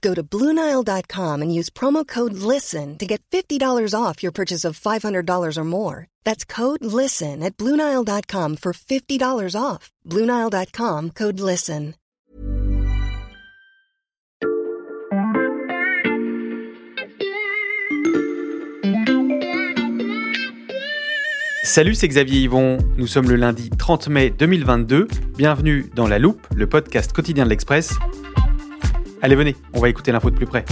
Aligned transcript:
Go 0.00 0.14
to 0.14 0.22
BlueNile.com 0.22 1.42
and 1.42 1.54
use 1.54 1.70
promo 1.70 2.06
code 2.06 2.34
LISTEN 2.34 2.98
to 2.98 3.06
get 3.06 3.22
$50 3.30 3.94
off 3.94 4.22
your 4.22 4.32
purchase 4.32 4.64
of 4.64 4.78
$500 4.78 5.56
or 5.56 5.64
more. 5.64 6.06
That's 6.24 6.44
code 6.44 6.84
LISTEN 6.84 7.42
at 7.42 7.56
BlueNile.com 7.56 8.56
for 8.56 8.72
$50 8.72 9.54
off. 9.60 9.90
BlueNile.com 10.06 11.10
code 11.10 11.40
LISTEN. 11.40 11.94
Salut, 21.64 21.94
c'est 21.94 22.08
Xavier 22.08 22.40
Yvon. 22.40 22.78
Nous 22.96 23.06
sommes 23.06 23.28
le 23.28 23.36
lundi 23.36 23.68
30 23.68 24.08
mai 24.08 24.30
2022. 24.30 25.06
Bienvenue 25.36 25.90
dans 25.94 26.06
La 26.06 26.18
Loupe, 26.18 26.46
le 26.56 26.66
podcast 26.66 27.12
quotidien 27.12 27.44
de 27.44 27.50
l'Express. 27.50 27.92
Allez, 29.20 29.34
venez, 29.34 29.56
on 29.74 29.80
va 29.80 29.88
écouter 29.88 30.12
l'info 30.12 30.30
de 30.30 30.36
plus 30.36 30.46
près. 30.46 30.64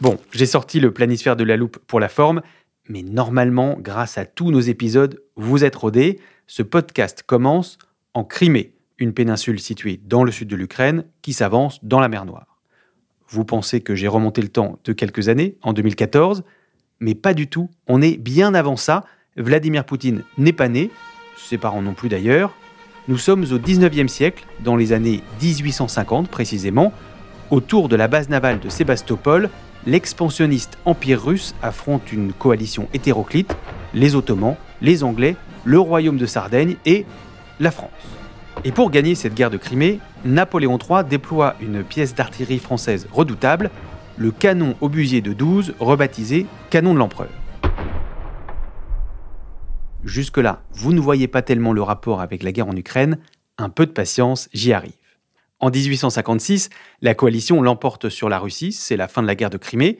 Bon, 0.00 0.18
j'ai 0.30 0.46
sorti 0.46 0.78
le 0.78 0.92
planisphère 0.92 1.34
de 1.34 1.42
La 1.42 1.56
Loupe 1.56 1.78
pour 1.88 1.98
la 1.98 2.08
forme, 2.08 2.42
mais 2.88 3.02
normalement, 3.02 3.76
grâce 3.80 4.18
à 4.18 4.24
tous 4.24 4.52
nos 4.52 4.60
épisodes, 4.60 5.20
vous 5.34 5.64
êtes 5.64 5.74
rodés. 5.74 6.20
Ce 6.46 6.62
podcast 6.62 7.24
commence 7.26 7.78
en 8.14 8.22
Crimée, 8.22 8.74
une 8.98 9.12
péninsule 9.14 9.58
située 9.58 10.00
dans 10.04 10.22
le 10.22 10.30
sud 10.30 10.46
de 10.46 10.56
l'Ukraine 10.56 11.04
qui 11.20 11.32
s'avance 11.32 11.84
dans 11.84 11.98
la 11.98 12.08
mer 12.08 12.24
Noire. 12.24 12.60
Vous 13.28 13.44
pensez 13.44 13.80
que 13.80 13.96
j'ai 13.96 14.08
remonté 14.08 14.42
le 14.42 14.48
temps 14.48 14.78
de 14.84 14.92
quelques 14.92 15.28
années, 15.28 15.56
en 15.60 15.72
2014, 15.72 16.44
mais 17.00 17.16
pas 17.16 17.34
du 17.34 17.48
tout. 17.48 17.68
On 17.88 18.00
est 18.00 18.16
bien 18.16 18.54
avant 18.54 18.76
ça. 18.76 19.04
Vladimir 19.36 19.84
Poutine 19.84 20.22
n'est 20.38 20.52
pas 20.52 20.68
né, 20.68 20.90
ses 21.36 21.58
parents 21.58 21.82
non 21.82 21.94
plus 21.94 22.08
d'ailleurs. 22.08 22.54
Nous 23.08 23.18
sommes 23.18 23.42
au 23.42 23.58
19e 23.58 24.06
siècle, 24.06 24.44
dans 24.60 24.76
les 24.76 24.92
années 24.92 25.22
1850 25.42 26.28
précisément. 26.28 26.92
Autour 27.50 27.88
de 27.88 27.96
la 27.96 28.06
base 28.06 28.28
navale 28.28 28.60
de 28.60 28.68
Sébastopol, 28.68 29.50
l'expansionniste 29.86 30.78
empire 30.84 31.20
russe 31.20 31.52
affronte 31.64 32.12
une 32.12 32.32
coalition 32.32 32.88
hétéroclite, 32.94 33.56
les 33.92 34.14
Ottomans, 34.14 34.54
les 34.80 35.02
Anglais, 35.02 35.34
le 35.64 35.80
royaume 35.80 36.16
de 36.16 36.26
Sardaigne 36.26 36.76
et 36.86 37.04
la 37.58 37.72
France. 37.72 37.90
Et 38.62 38.70
pour 38.70 38.92
gagner 38.92 39.16
cette 39.16 39.34
guerre 39.34 39.50
de 39.50 39.56
Crimée, 39.56 39.98
Napoléon 40.24 40.78
III 40.78 41.02
déploie 41.02 41.56
une 41.60 41.82
pièce 41.82 42.14
d'artillerie 42.14 42.60
française 42.60 43.08
redoutable, 43.12 43.70
le 44.16 44.30
canon 44.30 44.76
obusier 44.80 45.22
de 45.22 45.32
12, 45.32 45.74
rebaptisé 45.80 46.46
canon 46.70 46.94
de 46.94 47.00
l'empereur. 47.00 47.41
Jusque-là, 50.04 50.64
vous 50.72 50.92
ne 50.92 51.00
voyez 51.00 51.28
pas 51.28 51.42
tellement 51.42 51.72
le 51.72 51.82
rapport 51.82 52.20
avec 52.20 52.42
la 52.42 52.50
guerre 52.50 52.66
en 52.66 52.76
Ukraine, 52.76 53.18
un 53.56 53.68
peu 53.68 53.86
de 53.86 53.92
patience, 53.92 54.48
j'y 54.52 54.72
arrive. 54.72 54.92
En 55.60 55.70
1856, 55.70 56.70
la 57.02 57.14
coalition 57.14 57.62
l'emporte 57.62 58.08
sur 58.08 58.28
la 58.28 58.40
Russie, 58.40 58.72
c'est 58.72 58.96
la 58.96 59.06
fin 59.06 59.22
de 59.22 59.28
la 59.28 59.36
guerre 59.36 59.50
de 59.50 59.58
Crimée, 59.58 59.98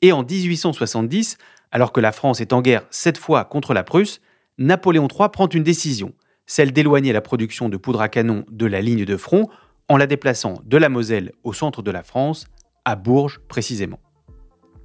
et 0.00 0.10
en 0.12 0.22
1870, 0.22 1.36
alors 1.70 1.92
que 1.92 2.00
la 2.00 2.12
France 2.12 2.40
est 2.40 2.54
en 2.54 2.62
guerre 2.62 2.86
cette 2.90 3.18
fois 3.18 3.44
contre 3.44 3.74
la 3.74 3.82
Prusse, 3.84 4.22
Napoléon 4.56 5.06
III 5.08 5.28
prend 5.30 5.48
une 5.48 5.62
décision, 5.62 6.14
celle 6.46 6.72
d'éloigner 6.72 7.12
la 7.12 7.20
production 7.20 7.68
de 7.68 7.76
poudre 7.76 8.00
à 8.00 8.08
canon 8.08 8.46
de 8.50 8.66
la 8.66 8.80
ligne 8.80 9.04
de 9.04 9.16
front 9.18 9.48
en 9.88 9.98
la 9.98 10.06
déplaçant 10.06 10.54
de 10.64 10.76
la 10.78 10.88
Moselle 10.88 11.32
au 11.44 11.52
centre 11.52 11.82
de 11.82 11.90
la 11.90 12.02
France, 12.02 12.46
à 12.86 12.96
Bourges 12.96 13.40
précisément. 13.48 14.00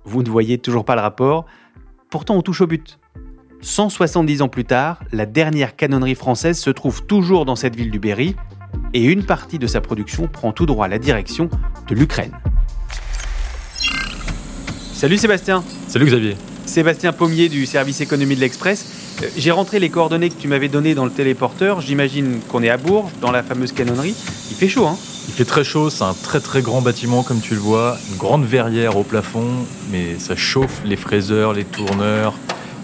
Vous 0.04 0.24
ne 0.24 0.30
voyez 0.30 0.58
toujours 0.58 0.84
pas 0.84 0.96
le 0.96 1.02
rapport, 1.02 1.46
pourtant 2.10 2.36
on 2.36 2.42
touche 2.42 2.62
au 2.62 2.68
but. 2.68 3.00
170 3.62 4.42
ans 4.42 4.48
plus 4.50 4.66
tard, 4.66 5.00
la 5.12 5.26
dernière 5.26 5.76
canonnerie 5.76 6.16
française 6.16 6.60
se 6.60 6.70
trouve 6.70 7.04
toujours 7.06 7.46
dans 7.46 7.56
cette 7.56 7.76
ville 7.76 7.92
du 7.92 8.00
Berry 8.00 8.36
et 8.94 9.04
une 9.04 9.24
partie 9.24 9.60
de 9.60 9.68
sa 9.68 9.82
production 9.82 10.28
prend 10.28 10.52
tout 10.52 10.66
droit 10.66 10.88
la 10.88 11.00
direction 11.00 11.50
de 11.88 11.96
l'Ukraine. 11.96 12.32
Salut 14.94 15.18
Sébastien 15.18 15.64
Salut 15.88 16.06
Xavier 16.06 16.36
Sébastien 16.66 17.14
Pommier 17.14 17.50
du 17.50 17.66
service 17.66 18.02
économie 18.02 18.36
de 18.36 18.42
l'Express. 18.42 19.18
Euh, 19.24 19.28
J'ai 19.38 19.52
rentré 19.52 19.80
les 19.80 19.90
coordonnées 19.90 20.30
que 20.30 20.40
tu 20.40 20.48
m'avais 20.48 20.68
données 20.68 20.96
dans 20.96 21.06
le 21.06 21.12
téléporteur. 21.12 21.80
J'imagine 21.82 22.40
qu'on 22.50 22.62
est 22.62 22.70
à 22.70 22.78
Bourges, 22.78 23.12
dans 23.22 23.32
la 23.32 23.42
fameuse 23.42 23.72
canonnerie. 23.72 24.16
Il 24.50 24.56
fait 24.56 24.68
chaud, 24.68 24.86
hein? 24.86 24.98
Il 25.30 25.34
fait 25.34 25.46
très 25.46 25.64
chaud, 25.64 25.90
c'est 25.90 26.04
un 26.04 26.14
très 26.14 26.40
très 26.40 26.62
grand 26.62 26.82
bâtiment 26.82 27.22
comme 27.24 27.40
tu 27.42 27.54
le 27.54 27.60
vois, 27.60 27.98
une 28.12 28.18
grande 28.18 28.46
verrière 28.46 28.98
au 28.98 29.04
plafond, 29.04 29.48
mais 29.92 30.18
ça 30.20 30.36
chauffe 30.36 30.82
les 30.86 30.96
fraiseurs, 30.96 31.54
les 31.54 31.66
tourneurs, 31.66 32.34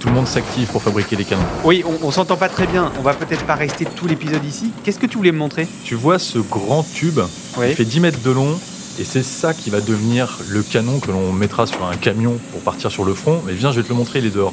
tout 0.03 0.09
le 0.09 0.15
monde 0.15 0.27
s'active 0.27 0.67
pour 0.67 0.81
fabriquer 0.81 1.15
les 1.15 1.23
canons. 1.23 1.41
Oui, 1.63 1.81
on, 1.87 2.05
on 2.07 2.11
s'entend 2.11 2.35
pas 2.35 2.49
très 2.49 2.67
bien. 2.67 2.91
On 2.99 3.01
va 3.01 3.13
peut-être 3.13 3.45
pas 3.45 3.55
rester 3.55 3.85
tout 3.85 4.05
l'épisode 4.05 4.43
ici. 4.43 4.73
Qu'est-ce 4.83 4.99
que 4.99 5.05
tu 5.05 5.15
voulais 5.15 5.31
me 5.31 5.37
montrer? 5.37 5.65
Tu 5.85 5.95
vois 5.95 6.19
ce 6.19 6.39
grand 6.39 6.83
tube, 6.83 7.21
Oui. 7.57 7.67
il 7.69 7.73
fait 7.75 7.85
10 7.85 8.01
mètres 8.01 8.19
de 8.21 8.31
long, 8.31 8.59
et 8.99 9.05
c'est 9.05 9.23
ça 9.23 9.53
qui 9.53 9.69
va 9.69 9.79
devenir 9.79 10.39
le 10.49 10.61
canon 10.61 10.99
que 10.99 11.09
l'on 11.09 11.31
mettra 11.31 11.65
sur 11.67 11.85
un 11.85 11.95
camion 11.95 12.37
pour 12.51 12.59
partir 12.59 12.91
sur 12.91 13.05
le 13.05 13.13
front. 13.13 13.41
Mais 13.45 13.53
viens, 13.53 13.71
je 13.71 13.77
vais 13.77 13.83
te 13.83 13.87
le 13.93 13.95
montrer, 13.95 14.19
il 14.19 14.25
est 14.25 14.35
dehors. 14.35 14.51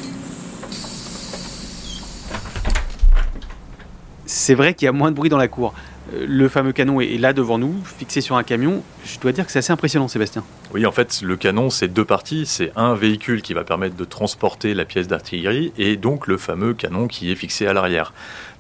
C'est 4.25 4.55
vrai 4.55 4.75
qu'il 4.75 4.87
y 4.87 4.89
a 4.89 4.93
moins 4.93 5.11
de 5.11 5.17
bruit 5.17 5.31
dans 5.31 5.37
la 5.37 5.49
cour. 5.49 5.75
Euh, 6.15 6.27
Le 6.29 6.49
fameux 6.49 6.73
canon 6.73 7.01
est 7.01 7.19
là 7.19 7.33
devant 7.33 7.59
nous, 7.59 7.75
fixé 7.85 8.21
sur 8.21 8.37
un 8.37 8.43
camion. 8.43 8.83
Je 9.05 9.19
dois 9.19 9.33
dire 9.33 9.47
que 9.47 9.53
c'est 9.53 9.59
assez 9.61 9.73
impressionnant, 9.73 10.09
Sébastien. 10.09 10.45
Oui, 10.73 10.87
en 10.87 10.93
fait, 10.93 11.21
le 11.23 11.37
canon, 11.37 11.71
c'est 11.71 11.89
deux 11.89 12.05
parties. 12.05 12.47
C'est 12.47 12.73
un 12.77 12.95
véhicule 12.95 13.43
qui 13.43 13.55
va 13.55 13.65
permettre 13.65 13.97
de 13.97 14.05
transporter 14.05 14.75
la 14.75 14.85
pièce 14.85 15.09
d'artillerie 15.09 15.73
et 15.79 15.97
donc 15.97 16.27
le 16.27 16.37
fameux 16.37 16.75
canon 16.75 17.09
qui 17.09 17.31
est 17.31 17.37
fixé 17.37 17.67
à 17.67 17.73
l'arrière. 17.73 18.13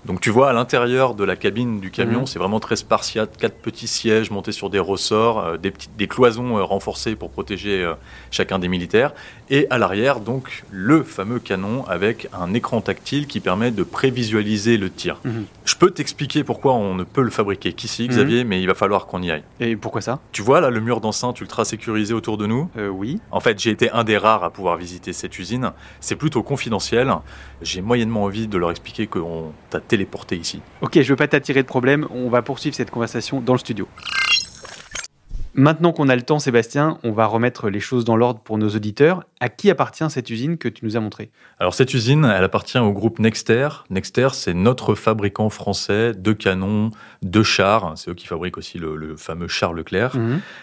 Donc 0.06 0.20
tu 0.20 0.30
vois, 0.30 0.50
à 0.50 0.52
l'intérieur 0.52 1.14
de 1.14 1.24
la 1.24 1.36
cabine 1.36 1.78
du 1.80 1.90
camion, 1.90 2.20
Mhm. 2.20 2.26
c'est 2.26 2.38
vraiment 2.38 2.60
très 2.60 2.76
spartiate. 2.76 3.36
Quatre 3.36 3.56
petits 3.56 3.86
sièges 3.88 4.30
montés 4.30 4.52
sur 4.52 4.70
des 4.70 4.78
ressorts, 4.78 5.38
euh, 5.40 5.56
des, 5.58 5.70
petites, 5.70 5.96
des 5.96 6.08
cloisons 6.08 6.56
euh, 6.58 6.62
renforcées 6.62 7.16
pour 7.16 7.30
protéger 7.30 7.84
euh, 7.84 7.94
chacun 8.30 8.58
des 8.58 8.68
militaires. 8.68 9.12
Et 9.50 9.66
à 9.68 9.78
l'arrière, 9.78 10.20
donc, 10.20 10.64
le 10.70 11.02
fameux 11.02 11.38
canon 11.40 11.84
avec 11.88 12.28
un 12.32 12.54
écran 12.54 12.80
tactile 12.80 13.26
qui 13.26 13.40
permet 13.40 13.70
de 13.72 13.82
prévisualiser 13.82 14.76
le 14.78 14.90
tir. 14.90 15.18
Mhm. 15.24 15.44
Je 15.64 15.74
peux 15.74 15.90
t'expliquer 15.90 16.44
pourquoi 16.44 16.72
on 16.74 16.94
ne 16.94 17.04
peut 17.04 17.22
le 17.22 17.30
fabriquer 17.30 17.72
qu'ici, 17.72 18.06
Xavier, 18.08 18.44
mais 18.44 18.60
il 18.60 18.66
va 18.66 18.74
falloir 18.74 19.06
qu'on 19.06 19.22
y 19.22 19.30
aille. 19.30 19.42
Et 19.60 19.76
pourquoi 19.76 20.00
ça? 20.00 20.18
Tu 20.32 20.42
vois 20.42 20.60
là 20.60 20.70
le 20.70 20.80
mur 20.80 21.00
d'enceinte 21.00 21.40
ultra 21.40 21.64
sécurisé 21.64 22.14
autour 22.14 22.38
de 22.38 22.46
nous? 22.46 22.70
Euh, 22.76 22.88
Oui. 22.88 23.20
en 23.32 23.40
fait, 23.40 23.58
j'ai 23.58 23.70
été 23.70 23.90
un 23.90 24.04
des 24.04 24.16
rares 24.18 24.44
à 24.44 24.50
pouvoir 24.50 24.76
visiter 24.76 25.12
cette 25.12 25.38
usine. 25.38 25.72
C'est 26.00 26.16
plutôt 26.16 26.42
confidentiel. 26.42 27.12
J'ai 27.62 27.82
moyennement 27.82 28.24
envie 28.24 28.46
de 28.46 28.56
leur 28.56 28.70
expliquer 28.70 29.06
qu'on 29.06 29.52
t'a 29.68 29.80
téléporté 29.90 30.36
ici. 30.36 30.62
Ok, 30.82 31.00
je 31.00 31.08
veux 31.08 31.16
pas 31.16 31.26
t'attirer 31.26 31.62
de 31.62 31.68
problème. 31.68 32.06
On 32.10 32.30
va 32.30 32.42
poursuivre 32.42 32.76
cette 32.76 32.92
conversation 32.92 33.40
dans 33.40 33.54
le 33.54 33.58
studio. 33.58 33.88
Maintenant 35.54 35.90
qu'on 35.92 36.08
a 36.08 36.14
le 36.14 36.22
temps, 36.22 36.38
Sébastien, 36.38 36.98
on 37.02 37.10
va 37.10 37.26
remettre 37.26 37.70
les 37.70 37.80
choses 37.80 38.04
dans 38.04 38.16
l'ordre 38.16 38.38
pour 38.40 38.56
nos 38.56 38.68
auditeurs. 38.68 39.24
À 39.40 39.48
qui 39.48 39.68
appartient 39.70 40.08
cette 40.08 40.30
usine 40.30 40.58
que 40.58 40.68
tu 40.68 40.84
nous 40.84 40.96
as 40.96 41.00
montrée? 41.00 41.30
Alors 41.58 41.74
cette 41.74 41.92
usine, 41.92 42.24
elle 42.24 42.44
appartient 42.44 42.78
au 42.78 42.92
groupe 42.92 43.18
Nexter. 43.18 43.68
Nexter, 43.90 44.28
c'est 44.32 44.54
notre 44.54 44.94
fabricant 44.94 45.48
français 45.50 46.12
de 46.14 46.32
canons, 46.32 46.90
de 47.22 47.42
chars. 47.42 47.94
C'est 47.96 48.10
eux 48.10 48.14
qui 48.14 48.26
fabriquent 48.28 48.58
aussi 48.58 48.78
le, 48.78 48.94
le 48.96 49.16
fameux 49.16 49.48
char 49.48 49.72
Leclerc. 49.72 50.14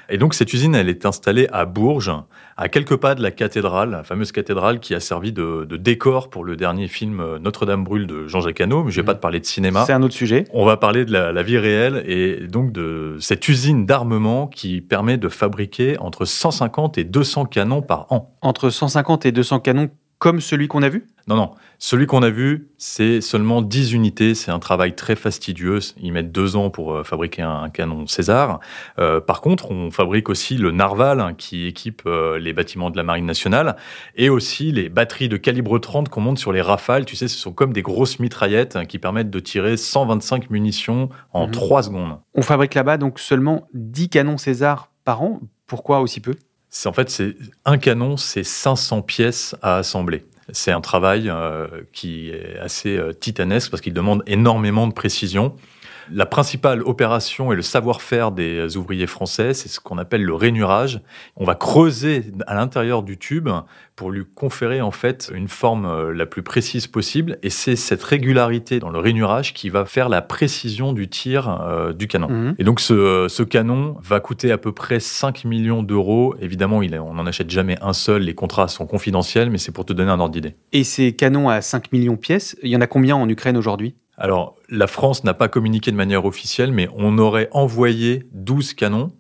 Et 0.10 0.18
donc 0.18 0.34
cette 0.36 0.54
usine, 0.54 0.74
elle 0.76 0.90
est 0.90 1.06
installée 1.06 1.48
à 1.52 1.66
Bourges, 1.66 2.12
à 2.56 2.70
quelques 2.70 2.96
pas 2.96 3.14
de 3.16 3.22
la 3.22 3.32
cathédrale, 3.32 3.90
la 3.92 4.04
fameuse 4.04 4.32
cathédrale 4.32 4.80
qui 4.80 4.96
a 4.96 5.00
servi 5.00 5.34
de, 5.34 5.66
de 5.68 5.76
décor 5.76 6.30
pour 6.30 6.46
le 6.46 6.56
dernier 6.56 6.88
film 6.88 7.20
euh, 7.20 7.40
Notre-Dame 7.40 7.84
brûle 7.84 8.08
de 8.08 8.28
Jean-Jacques 8.28 8.62
Hano. 8.62 8.84
Mais 8.86 8.92
je 8.92 8.96
vais 8.98 9.02
Mhm. 9.02 9.06
pas 9.08 9.16
te 9.16 9.20
parler 9.22 9.40
de 9.40 9.46
cinéma. 9.46 9.84
C'est 9.86 9.94
un 9.94 10.02
autre 10.04 10.14
sujet. 10.14 10.46
On 10.54 10.66
va 10.66 10.78
parler 10.78 11.04
de 11.04 11.12
la, 11.12 11.32
la 11.34 11.44
vie 11.44 11.58
réelle 11.58 12.04
et 12.08 12.48
donc 12.48 12.72
de 12.72 13.18
cette 13.20 13.48
usine 13.50 13.86
d'armement 13.86 14.48
qui 14.48 14.77
permet 14.82 15.18
de 15.18 15.30
fabriquer 15.30 15.98
entre 16.00 16.26
150 16.26 16.98
et 16.98 17.04
200 17.04 17.46
canons 17.46 17.82
par 17.82 18.08
an. 18.12 18.36
Entre 18.42 18.70
150 18.70 19.26
et 19.26 19.32
200 19.32 19.60
canons 19.60 19.90
comme 20.20 20.42
celui 20.42 20.68
qu'on 20.68 20.82
a 20.82 20.90
vu? 20.90 21.08
Non, 21.28 21.36
non. 21.36 21.52
Celui 21.78 22.08
qu'on 22.08 22.24
a 22.24 22.30
vu, 22.30 22.70
c'est 22.78 23.22
seulement 23.22 23.62
10 23.62 23.94
unités. 23.94 24.34
C'est 24.34 24.50
un 24.50 24.60
travail 24.60 24.96
très 24.96 25.16
fastidieux. 25.16 25.80
Ils 26.02 26.12
mettent 26.12 26.32
deux 26.32 26.56
ans 26.56 26.70
pour 26.72 26.94
euh, 26.94 27.04
fabriquer 27.04 27.44
un, 27.44 27.70
canon 27.70 28.08
César. 28.08 28.60
Euh, 28.98 29.20
par 29.20 29.42
contre, 29.42 29.70
on 29.70 29.92
fabrique 29.92 30.30
aussi 30.30 30.58
le 30.58 30.72
Narval 30.72 31.20
hein, 31.20 31.34
qui 31.34 31.68
équipe 31.68 32.04
euh, 32.08 32.40
les 32.40 32.54
bâtiments 32.54 32.90
de 32.90 32.98
la 32.98 33.04
Marine 33.04 33.26
nationale 33.26 33.76
et 34.16 34.30
aussi 34.30 34.72
les 34.72 34.90
batteries 34.90 35.30
de 35.30 35.38
calibre 35.38 35.78
30 35.78 36.10
qu'on 36.10 36.22
monte 36.22 36.40
sur 36.40 36.52
les 36.52 36.62
Rafales. 36.62 37.06
Tu 37.06 37.16
sais, 37.16 37.28
ce 37.28 37.38
sont 37.38 37.52
comme 37.52 37.74
des 37.74 37.84
grosses 37.84 38.20
mitraillettes 38.20 38.76
hein, 38.76 38.86
qui 38.86 38.98
permettent 38.98 39.30
de 39.30 39.40
tirer 39.40 39.78
125 39.78 40.50
munitions 40.50 41.10
en 41.34 41.48
3 41.48 41.82
mhm. 41.82 41.86
secondes. 41.86 42.18
On 42.34 42.42
fabrique 42.42 42.74
là-bas 42.74 42.98
donc 42.98 43.20
seulement 43.20 43.68
10 43.74 44.10
canons 44.10 44.38
César 44.38 44.90
par 45.04 45.22
an. 45.22 45.42
Pourquoi 45.68 46.00
aussi 46.00 46.22
peu? 46.22 46.34
En 46.86 46.94
fait, 46.94 47.10
c'est 47.10 47.36
un 47.66 47.78
canon, 47.78 48.18
c'est 48.18 48.44
500 48.44 49.02
pièces 49.02 49.56
à 49.62 49.78
assembler. 49.78 50.26
C'est 50.54 50.72
un 50.72 50.82
travail 50.82 51.30
euh, 51.30 51.68
qui 51.92 52.30
est 52.30 52.58
assez 52.60 52.98
euh, 52.98 53.12
titanesque 53.14 53.70
parce 53.70 53.82
qu'il 53.82 53.94
demande 53.94 54.24
énormément 54.28 54.88
de 54.88 54.94
précision. 54.94 55.56
La 56.12 56.26
principale 56.26 56.82
opération 56.84 57.52
et 57.52 57.56
le 57.56 57.62
savoir-faire 57.62 58.32
des 58.32 58.78
ouvriers 58.78 59.08
français, 59.08 59.54
c'est 59.54 59.70
ce 59.70 59.80
qu'on 59.80 59.98
appelle 59.98 60.24
le 60.24 60.34
rainurage. 60.34 61.02
On 61.36 61.46
va 61.46 61.56
creuser 61.56 62.26
à 62.46 62.56
l'intérieur 62.56 63.04
du 63.04 63.18
tube 63.18 63.50
pour 63.96 64.12
lui 64.12 64.24
conférer 64.36 64.80
en 64.80 64.92
fait 64.92 65.32
une 65.34 65.48
forme 65.48 65.86
euh, 65.86 66.14
la 66.14 66.26
plus 66.26 66.44
précise 66.44 66.88
possible. 66.88 67.40
Et 67.42 67.50
c'est 67.50 67.76
cette 67.76 68.04
régularité 68.04 68.80
dans 68.80 68.92
le 68.92 69.00
rainurage 69.00 69.54
qui 69.54 69.70
va 69.70 69.86
faire 69.86 70.08
la 70.08 70.22
précision 70.22 70.94
du 70.94 71.10
tir 71.10 71.50
euh, 71.50 71.94
du 71.94 72.08
canon. 72.08 72.30
Mhm. 72.30 72.56
Et 72.60 72.64
donc 72.64 72.80
ce, 72.80 73.26
ce, 73.28 73.44
canon 73.44 73.98
va 74.04 74.20
coûter 74.20 74.52
à 74.52 74.58
peu 74.58 74.72
près 74.72 75.00
5 75.00 75.46
millions 75.46 75.84
d'euros. 75.84 76.36
Évidemment, 76.40 76.82
il 76.82 76.98
on 77.00 77.16
n'en 77.16 77.26
achète 77.26 77.50
jamais 77.50 77.78
un 77.82 77.94
seul. 77.94 78.22
Les 78.22 78.36
contrats 78.36 78.68
sont 78.68 78.86
confidentiels, 78.86 79.50
mais 79.50 79.58
c'est 79.58 79.72
pour 79.72 79.86
te 79.86 79.94
donner 79.94 80.12
un 80.12 80.20
ordre 80.20 80.34
d'idée. 80.34 80.56
Et 80.74 80.84
ces 80.84 81.16
canons 81.16 81.50
à 81.50 81.62
5 81.62 81.92
millions 81.92 82.14
de 82.14 82.20
pièces, 82.20 82.56
il 82.62 82.70
y 82.70 82.76
en 82.76 82.82
a 82.82 82.88
combien 82.88 83.16
en 83.16 83.28
Ukraine 83.28 83.58
aujourd'hui? 83.58 83.96
Alors, 84.18 84.56
la 84.68 84.88
France 84.88 85.24
n'a 85.24 85.36
pas 85.36 85.48
communiqué 85.48 85.92
de 85.92 85.96
manière 85.96 86.26
officielle, 86.26 86.72
mais 86.72 86.90
on 86.96 87.20
aurait 87.20 87.50
envoyé 87.52 88.24
12 88.34 88.74
canons, 88.74 89.12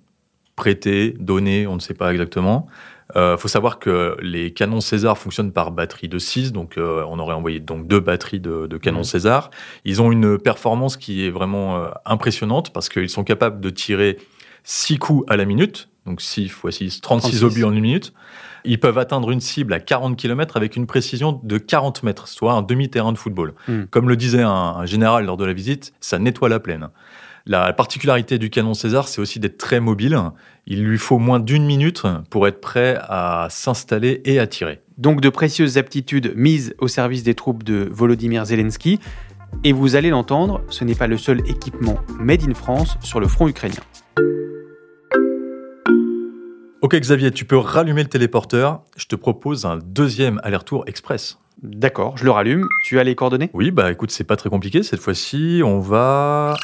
prêtés, 0.56 1.16
donnés, 1.20 1.68
on 1.68 1.76
ne 1.76 1.80
sait 1.80 1.94
pas 1.94 2.12
exactement. 2.12 2.68
Il 3.14 3.20
euh, 3.20 3.38
faut 3.38 3.48
savoir 3.48 3.80
que 3.80 4.18
les 4.22 4.52
canons 4.52 4.82
César 4.82 5.18
fonctionnent 5.18 5.54
par 5.54 5.72
batterie 5.72 6.10
de 6.10 6.18
6, 6.18 6.52
donc 6.52 6.78
euh, 6.78 7.06
on 7.08 7.20
aurait 7.20 7.36
envoyé 7.36 7.60
donc 7.60 7.88
deux 7.88 8.00
batteries 8.00 8.40
de, 8.40 8.78
canons 8.78 9.02
mmh. 9.02 9.06
César. 9.06 9.52
Ils 9.86 10.02
ont 10.02 10.12
une 10.12 10.40
performance 10.40 10.98
qui 10.98 11.26
est 11.26 11.30
vraiment 11.30 11.78
euh, 11.78 11.90
impressionnante 12.06 12.74
parce 12.74 12.90
qu'ils 12.90 13.10
sont 13.10 13.24
capables 13.24 13.62
de 13.62 13.70
tirer 13.70 14.18
6 14.64 14.98
coups 14.98 15.32
à 15.32 15.38
la 15.38 15.46
minute, 15.46 15.90
donc 16.08 16.22
6 16.22 16.46
x 16.46 16.56
6, 16.70 17.02
36, 17.02 17.44
obus 17.44 17.64
en 17.64 17.74
une 17.74 17.82
minute. 17.82 18.14
Ils 18.66 18.80
peuvent 18.80 18.98
atteindre 18.98 19.30
une 19.32 19.40
cible 19.40 19.74
à 19.74 19.80
40 19.80 20.18
km 20.18 20.58
avec 20.58 20.76
une 20.76 20.88
précision 20.88 21.40
de 21.44 21.58
40 21.58 22.04
mètres, 22.04 22.28
soit 22.28 22.54
un 22.54 22.62
demi-terrain 22.62 23.12
de 23.12 23.18
football. 23.18 23.54
Hmm. 23.68 23.84
Comme 23.92 24.10
le 24.10 24.16
disait 24.16 24.42
un, 24.42 24.86
général 24.86 25.26
lors 25.26 25.38
de 25.38 25.46
la 25.46 25.54
visite, 25.54 25.94
ça 26.00 26.18
nettoie 26.18 26.50
la 26.50 26.60
plaine. 26.60 26.90
La 27.46 27.72
particularité 27.72 28.40
du 28.40 28.50
canon 28.50 28.74
César, 28.74 29.08
c'est 29.08 29.22
aussi 29.22 29.40
d'être 29.40 29.58
très 29.58 29.80
mobile. 29.80 30.20
Il 30.66 30.84
lui 30.84 30.98
faut 30.98 31.18
moins 31.18 31.40
d'une 31.40 31.66
minute 31.66 32.04
pour 32.30 32.46
être 32.48 32.60
prêt 32.60 32.98
à 33.02 33.48
s'installer 33.50 34.22
et 34.26 34.40
à 34.40 34.48
tirer. 34.48 34.82
Donc 34.98 35.22
de 35.22 35.30
précieuses 35.30 35.78
aptitudes 35.78 36.34
mises 36.36 36.76
au 36.80 36.90
service 36.90 37.24
des 37.24 37.36
troupes 37.36 37.64
de 37.64 37.88
Volodymyr 37.90 38.46
Zelensky. 38.46 39.00
Et 39.64 39.72
vous 39.72 39.96
allez 39.96 40.10
l'entendre, 40.10 40.62
ce 40.70 40.84
n'est 40.84 40.96
pas 40.96 41.08
le 41.08 41.18
seul 41.18 41.40
équipement 41.50 42.00
made 42.20 42.44
in 42.44 42.54
France 42.54 42.98
sur 43.02 43.22
le 43.22 43.28
front 43.28 43.48
ukrainien. 43.48 43.82
Ok 46.84 46.96
Xavier, 46.96 47.32
tu 47.32 47.44
peux 47.44 47.58
rallumer 47.58 48.04
le 48.04 48.10
téléporteur. 48.10 48.82
Je 48.98 49.08
te 49.08 49.16
propose 49.16 49.66
un 49.66 49.78
deuxième 49.78 50.40
aller-retour 50.44 50.84
express. 50.86 51.40
D'accord, 51.64 52.16
je 52.18 52.24
le 52.24 52.30
rallume. 52.30 52.68
Tu 52.84 53.00
as 53.00 53.04
les 53.04 53.16
coordonnées? 53.16 53.50
Oui, 53.56 53.72
bah 53.72 53.92
écoute, 53.92 54.12
c'est 54.12 54.24
pas 54.24 54.36
très 54.36 54.52
compliqué. 54.52 54.84
Cette 54.84 55.00
fois-ci, 55.00 55.62
on 55.66 55.80
va... 55.80 56.56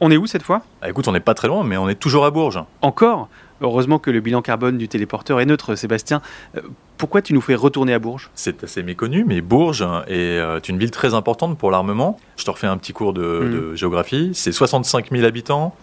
On 0.00 0.10
est 0.10 0.16
où 0.16 0.26
cette 0.26 0.42
fois? 0.42 0.62
Ah, 0.80 0.88
Écoute, 0.88 1.06
on 1.06 1.12
n'est 1.12 1.20
pas 1.20 1.34
très 1.34 1.48
loin, 1.48 1.64
mais 1.64 1.76
on 1.76 1.86
est 1.86 1.94
toujours 1.96 2.24
à 2.24 2.30
Bourges. 2.30 2.64
Encore? 2.80 3.28
Heureusement 3.60 3.98
que 3.98 4.10
le 4.10 4.20
bilan 4.20 4.40
carbone 4.40 4.78
du 4.78 4.88
téléporteur 4.88 5.38
est 5.38 5.46
neutre, 5.46 5.74
Sébastien. 5.74 6.22
Euh, 6.56 6.62
pourquoi 6.96 7.20
tu 7.20 7.34
nous 7.34 7.42
fais 7.42 7.54
retourner 7.54 7.92
à 7.92 7.98
Bourges? 7.98 8.30
C'est 8.34 8.64
assez 8.64 8.82
méconnu, 8.82 9.24
mais 9.26 9.42
Bourges 9.42 9.86
est 10.08 10.38
euh, 10.38 10.60
une 10.66 10.78
ville 10.78 10.90
très 10.90 11.12
importante 11.12 11.58
pour 11.58 11.70
l'armement. 11.70 12.18
Je 12.38 12.44
te 12.44 12.50
refais 12.50 12.66
un 12.66 12.78
petit 12.78 12.94
cours 12.94 13.12
de, 13.12 13.22
hmm. 13.22 13.50
de 13.50 13.74
géographie. 13.74 14.30
C'est 14.32 14.52
65 14.52 15.10
000 15.10 15.24
habitants, 15.24 15.74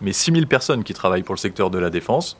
mais 0.00 0.12
6000 0.12 0.46
personnes 0.46 0.84
qui 0.84 0.94
travaillent 0.94 1.22
pour 1.22 1.34
le 1.34 1.40
secteur 1.40 1.70
de 1.70 1.78
la 1.78 1.90
défense. 1.90 2.36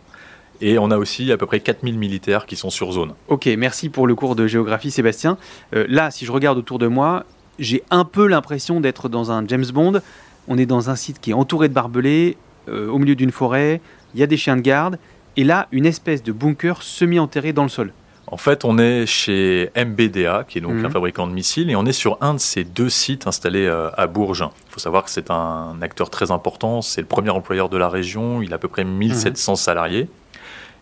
Et 0.61 0.79
on 0.79 0.91
a 0.91 0.99
aussi 0.99 1.33
à 1.33 1.37
peu 1.37 1.47
près 1.47 1.61
4000 1.61 1.99
militaires 1.99 2.47
qui 2.47 2.57
sont 2.57 2.71
sur 2.71 2.93
zone. 2.93 3.15
Ok, 3.29 3.47
merci 3.59 3.89
pour 3.89 4.07
le 4.07 4.15
cours 4.15 4.37
de 4.37 4.47
géographie 4.47 4.91
Sébastien. 4.91 5.37
Euh, 5.75 5.85
là, 5.89 6.11
si 6.11 6.25
je 6.25 6.33
regarde 6.33 6.59
autour 6.59 6.79
de 6.79 6.87
moi, 6.87 7.25
j'ai 7.59 7.83
un 7.91 8.05
peu 8.05 8.27
l'impression 8.27 8.81
d'être 8.81 9.09
dans 9.09 9.33
un 9.33 9.47
James 9.49 9.67
Bond. 9.73 10.01
On 10.49 10.59
est 10.59 10.67
dans 10.67 10.91
un 10.91 10.97
site 10.97 11.21
qui 11.21 11.31
est 11.31 11.35
entouré 11.35 11.69
de 11.69 11.75
barbelés, 11.75 12.37
euh, 12.69 12.89
au 12.89 12.99
milieu 12.99 13.15
d'une 13.15 13.33
forêt, 13.33 13.81
il 14.15 14.21
y 14.21 14.23
a 14.23 14.27
des 14.27 14.37
chiens 14.37 14.57
de 14.57 14.63
garde, 14.63 14.99
et 15.37 15.45
là, 15.45 15.69
une 15.73 15.87
espèce 15.87 16.23
de 16.23 16.33
bunker 16.33 16.83
semi-enterré 16.83 17.53
dans 17.53 17.65
le 17.65 17.69
sol. 17.69 17.93
En 18.27 18.37
fait, 18.37 18.65
on 18.65 18.79
est 18.79 19.07
chez 19.07 19.71
MBDA, 19.77 20.45
qui 20.49 20.59
est 20.59 20.61
donc 20.61 20.73
un 20.73 20.85
mhm. 20.85 20.91
fabricant 20.91 21.27
de 21.27 21.33
missiles, 21.33 21.71
et 21.71 21.77
on 21.77 21.85
est 21.85 21.93
sur 21.93 22.17
un 22.21 22.35
de 22.35 22.39
ces 22.39 22.65
deux 22.65 22.89
sites 22.89 23.27
installés 23.27 23.67
euh, 23.67 23.91
à 23.97 24.07
Bourges. 24.07 24.49
Il 24.69 24.73
faut 24.73 24.81
savoir 24.81 25.05
que 25.05 25.11
c'est 25.11 25.31
un 25.31 25.77
acteur 25.83 26.11
très 26.11 26.31
important, 26.31 26.81
c'est 26.81 27.03
le 27.03 27.07
premier 27.07 27.31
employeur 27.31 27.69
de 27.69 27.77
la 27.77 27.89
région, 27.89 28.41
il 28.41 28.53
a 28.53 28.57
à 28.57 28.59
peu 28.59 28.69
près 28.69 28.85
1700 28.85 29.53
mhm. 29.53 29.57
salariés. 29.57 30.09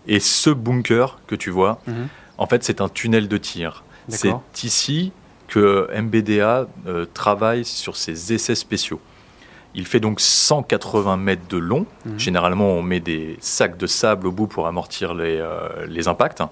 Et 0.07 0.21
ce 0.21 0.51
bunker 0.51 1.19
que 1.27 1.35
tu 1.35 1.51
vois, 1.51 1.81
mhm. 1.87 2.09
en 2.39 2.47
fait, 2.47 2.63
c'est 2.65 2.81
un 2.81 2.89
tunnel 2.89 3.29
de 3.29 3.37
tir. 3.37 3.85
C'est 4.09 4.35
ici 4.65 5.13
que 5.47 5.89
MBDA 5.97 6.67
euh, 6.87 7.07
travaille 7.13 7.65
sur 7.65 7.97
ses 7.97 8.33
essais 8.33 8.55
spéciaux. 8.55 9.01
Il 9.75 9.87
fait 9.87 10.01
donc 10.01 10.21
180 10.21 11.17
mètres 11.17 11.49
de 11.49 11.57
long. 11.57 11.87
Généralement, 12.19 12.73
on 12.73 12.83
met 12.83 13.01
des 13.01 13.39
sacs 13.41 13.79
de 13.79 13.87
sable 13.87 14.27
au 14.27 14.33
bout 14.33 14.47
pour 14.47 14.67
amortir 14.67 15.15
les, 15.15 15.39
euh, 15.39 15.69
les 15.89 16.09
impacts. 16.09 16.43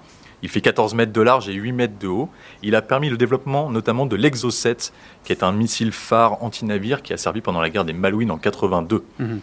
Il 0.43 0.49
fait 0.49 0.61
14 0.61 0.95
mètres 0.95 1.13
de 1.13 1.21
large 1.21 1.49
et 1.49 1.53
8 1.53 1.71
mètres 1.71 1.99
de 1.99 2.07
haut. 2.07 2.29
Il 2.63 2.75
a 2.75 2.81
permis 2.81 3.09
le 3.09 3.17
développement 3.17 3.69
notamment 3.69 4.05
de 4.05 4.15
l'Exocet, 4.15 4.77
qui 5.23 5.31
est 5.31 5.43
un 5.43 5.51
missile 5.51 5.91
phare 5.91 6.43
anti-navire 6.43 7.01
qui 7.01 7.13
a 7.13 7.17
servi 7.17 7.41
pendant 7.41 7.61
la 7.61 7.69
guerre 7.69 7.85
des 7.85 7.93
Malouines 7.93 8.31
en 8.31 8.37
82. 8.37 9.03
Mhm. 9.19 9.39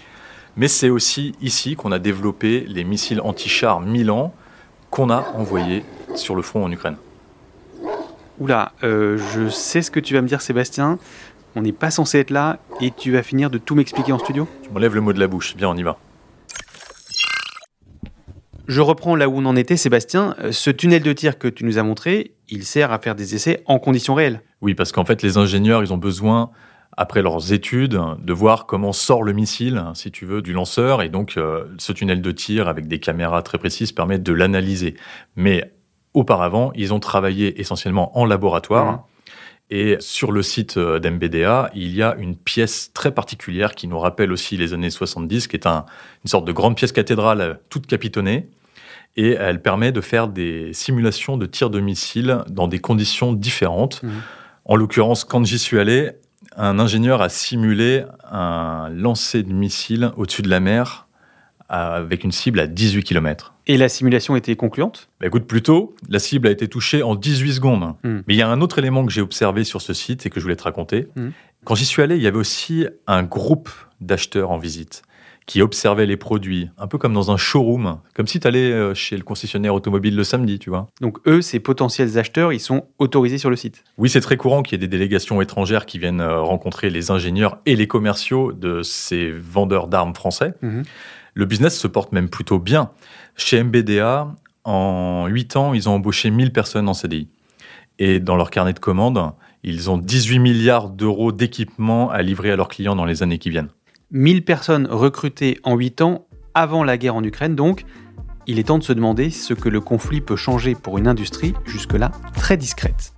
Mais 0.56 0.68
c'est 0.68 0.90
aussi 0.90 1.34
ici 1.40 1.76
qu'on 1.76 1.92
a 1.92 1.98
développé 1.98 2.64
les 2.66 2.82
missiles 2.82 3.20
anti-chars 3.20 3.80
Milan 3.80 4.34
qu'on 4.90 5.10
a 5.10 5.24
envoyés 5.34 5.84
sur 6.16 6.34
le 6.34 6.42
front 6.42 6.64
en 6.64 6.72
Ukraine. 6.72 6.96
Oula, 8.40 8.72
euh, 8.82 9.18
je 9.34 9.48
sais 9.48 9.82
ce 9.82 9.90
que 9.90 10.00
tu 10.00 10.14
vas 10.14 10.22
me 10.22 10.28
dire 10.28 10.40
Sébastien. 10.40 10.98
On 11.54 11.62
n'est 11.62 11.72
pas 11.72 11.90
censé 11.90 12.18
être 12.18 12.30
là 12.30 12.58
et 12.80 12.90
tu 12.90 13.12
vas 13.12 13.22
finir 13.22 13.50
de 13.50 13.58
tout 13.58 13.74
m'expliquer 13.74 14.12
en 14.12 14.18
studio? 14.18 14.48
Tu 14.62 14.70
m'enlèves 14.70 14.94
le 14.94 15.00
mot 15.00 15.12
de 15.12 15.20
la 15.20 15.26
bouche. 15.26 15.56
Bien, 15.56 15.68
on 15.68 15.76
y 15.76 15.82
va. 15.82 15.98
Je 18.68 18.82
reprends 18.82 19.16
là 19.16 19.30
où 19.30 19.38
on 19.38 19.46
en 19.46 19.56
était, 19.56 19.78
Sébastien. 19.78 20.36
Euh, 20.40 20.52
ce 20.52 20.68
tunnel 20.68 21.02
de 21.02 21.12
tir 21.14 21.38
que 21.38 21.48
tu 21.48 21.64
nous 21.64 21.78
as 21.78 21.82
montré, 21.82 22.34
il 22.50 22.64
sert 22.64 22.92
à 22.92 22.98
faire 22.98 23.14
des 23.14 23.34
essais 23.34 23.62
en 23.64 23.78
conditions 23.78 24.14
réelles. 24.14 24.42
Oui, 24.60 24.74
parce 24.74 24.92
qu'en 24.92 25.06
fait, 25.06 25.22
les 25.22 25.38
ingénieurs, 25.38 25.82
ils 25.82 25.90
ont 25.90 25.96
besoin, 25.98 26.50
après 26.94 27.22
leurs 27.22 27.54
études, 27.54 27.98
de 28.22 28.32
voir 28.34 28.66
comment 28.66 28.92
sort 28.92 29.22
le 29.22 29.32
missile, 29.32 29.82
si 29.94 30.10
tu 30.10 30.26
veux, 30.26 30.42
du 30.42 30.52
lanceur. 30.52 31.00
Et 31.00 31.08
donc, 31.08 31.38
euh, 31.38 31.64
ce 31.78 31.92
tunnel 31.92 32.20
de 32.20 32.30
tir, 32.30 32.68
avec 32.68 32.88
des 32.88 33.00
caméras 33.00 33.40
très 33.40 33.56
précises, 33.56 33.90
permet 33.90 34.18
de 34.18 34.32
l'analyser. 34.34 34.96
Mais 35.34 35.72
auparavant, 36.12 36.70
ils 36.74 36.92
ont 36.92 37.00
travaillé 37.00 37.58
essentiellement 37.58 38.18
en 38.18 38.26
laboratoire. 38.26 38.92
Mmh. 38.92 39.00
Et 39.70 39.96
sur 40.00 40.32
le 40.32 40.42
site 40.42 40.78
euh, 40.78 40.98
d'MBDA, 40.98 41.70
il 41.74 41.94
y 41.94 42.02
a 42.02 42.14
une 42.16 42.36
pièce 42.36 42.90
très 42.94 43.12
particulière 43.12 43.74
qui 43.74 43.86
nous 43.86 43.98
rappelle 43.98 44.32
aussi 44.32 44.56
les 44.56 44.72
années 44.72 44.90
70, 44.90 45.46
qui 45.46 45.56
est 45.56 45.66
une 45.66 45.82
sorte 46.24 46.46
de 46.46 46.52
grande 46.52 46.76
pièce 46.76 46.92
cathédrale 46.92 47.60
toute 47.68 47.86
capitonnée, 47.86 48.48
et 49.16 49.32
elle 49.32 49.60
permet 49.60 49.92
de 49.92 50.00
faire 50.00 50.28
des 50.28 50.72
simulations 50.72 51.36
de 51.36 51.44
tir 51.44 51.70
de 51.70 51.80
missiles 51.80 52.38
dans 52.48 52.68
des 52.68 52.78
conditions 52.78 53.32
différentes. 53.32 54.02
Mhm. 54.02 54.22
En 54.64 54.76
l'occurrence, 54.76 55.24
quand 55.24 55.44
j'y 55.44 55.58
suis 55.58 55.78
allé, 55.78 56.12
un 56.56 56.78
ingénieur 56.78 57.20
a 57.20 57.28
simulé 57.28 58.04
un 58.30 58.88
lancer 58.90 59.42
de 59.42 59.52
missile 59.52 60.12
au-dessus 60.16 60.42
de 60.42 60.48
la 60.48 60.60
mer 60.60 61.07
avec 61.68 62.24
une 62.24 62.32
cible 62.32 62.60
à 62.60 62.66
18 62.66 63.02
km. 63.02 63.54
Et 63.66 63.76
la 63.76 63.88
simulation 63.88 64.36
était 64.36 64.56
concluante? 64.56 65.08
Bah 65.20 65.26
Écoute, 65.26 65.46
plutôt, 65.46 65.94
la 66.08 66.18
cible 66.18 66.48
a 66.48 66.50
été 66.50 66.68
touchée 66.68 67.02
en 67.02 67.14
18 67.14 67.52
secondes. 67.54 67.94
Mhm. 68.02 68.22
Mais 68.26 68.34
il 68.34 68.38
y 68.38 68.42
a 68.42 68.48
un 68.48 68.60
autre 68.60 68.78
élément 68.78 69.04
que 69.04 69.12
j'ai 69.12 69.20
observé 69.20 69.64
sur 69.64 69.82
ce 69.82 69.92
site 69.92 70.24
et 70.26 70.30
que 70.30 70.40
je 70.40 70.44
voulais 70.44 70.56
te 70.56 70.64
raconter. 70.64 71.08
Mhm. 71.16 71.32
Quand 71.64 71.74
j'y 71.74 71.84
suis 71.84 72.02
allé, 72.02 72.16
il 72.16 72.22
y 72.22 72.26
avait 72.26 72.38
aussi 72.38 72.86
un 73.06 73.22
groupe 73.22 73.68
d'acheteurs 74.00 74.50
en 74.50 74.58
visite 74.58 75.02
qui 75.48 75.62
observaient 75.62 76.04
les 76.04 76.18
produits, 76.18 76.68
un 76.76 76.86
peu 76.86 76.98
comme 76.98 77.14
dans 77.14 77.30
un 77.30 77.38
showroom, 77.38 78.00
comme 78.14 78.26
si 78.26 78.38
tu 78.38 78.46
allais 78.46 78.70
euh, 78.70 78.92
chez 78.92 79.16
le 79.16 79.22
concessionnaire 79.22 79.74
automobile 79.74 80.14
le 80.14 80.22
samedi, 80.22 80.58
tu 80.58 80.68
vois. 80.68 80.88
Donc 81.00 81.18
eux, 81.26 81.40
ces 81.40 81.58
potentiels 81.58 82.18
acheteurs, 82.18 82.52
ils 82.52 82.60
sont 82.60 82.84
autorisés 82.98 83.38
sur 83.38 83.48
le 83.48 83.56
site? 83.56 83.82
Oui, 83.96 84.10
c'est 84.10 84.20
très 84.20 84.36
courant 84.36 84.62
qu'il 84.62 84.78
y 84.78 84.84
ait 84.84 84.86
des 84.86 84.94
délégations 84.94 85.40
étrangères 85.40 85.86
qui 85.86 85.98
viennent 85.98 86.20
euh, 86.20 86.42
rencontrer 86.42 86.90
les 86.90 87.10
ingénieurs 87.10 87.58
et 87.64 87.76
les 87.76 87.86
commerciaux 87.86 88.52
de 88.52 88.82
ces 88.82 89.30
vendeurs 89.30 89.88
d'armes 89.88 90.14
français. 90.14 90.52
Mhm. 90.60 90.82
Le 91.38 91.46
business 91.46 91.78
se 91.78 91.86
porte 91.86 92.10
même 92.10 92.28
plutôt 92.28 92.58
bien. 92.58 92.90
Chez 93.36 93.62
MBDA, 93.62 94.34
en 94.64 95.28
8 95.28 95.54
ans, 95.54 95.72
ils 95.72 95.88
ont 95.88 95.92
embauché 95.92 96.30
1000 96.30 96.52
personnes 96.52 96.88
en 96.88 96.94
CDI. 96.94 97.28
Et 98.00 98.18
dans 98.18 98.34
leur 98.34 98.50
carnet 98.50 98.72
de 98.72 98.80
commandes, 98.80 99.34
ils 99.62 99.88
ont 99.88 99.98
18 99.98 100.40
milliards 100.40 100.90
d'euros 100.90 101.30
d'équipements 101.30 102.10
à 102.10 102.22
livrer 102.22 102.50
à 102.50 102.56
leurs 102.56 102.66
clients 102.66 102.96
dans 102.96 103.04
les 103.04 103.22
années 103.22 103.38
qui 103.38 103.50
viennent. 103.50 103.68
1000 104.10 104.44
personnes 104.44 104.88
recrutées 104.90 105.60
en 105.62 105.76
8 105.76 106.00
ans 106.00 106.26
avant 106.54 106.82
la 106.82 106.98
guerre 106.98 107.14
en 107.14 107.22
Ukraine, 107.22 107.54
donc 107.54 107.84
il 108.48 108.58
est 108.58 108.64
temps 108.64 108.78
de 108.78 108.82
se 108.82 108.92
demander 108.92 109.30
ce 109.30 109.54
que 109.54 109.68
le 109.68 109.80
conflit 109.80 110.20
peut 110.20 110.34
changer 110.34 110.74
pour 110.74 110.98
une 110.98 111.06
industrie 111.06 111.54
jusque-là 111.66 112.10
très 112.34 112.56
discrète. 112.56 113.12